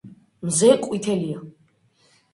[0.47, 1.45] მზე ყვითელია